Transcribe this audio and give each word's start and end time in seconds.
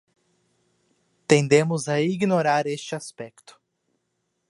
Tendemos 1.27 1.87
a 1.87 2.01
ignorar 2.01 2.65
este 2.67 2.95
aspecto 2.95 3.61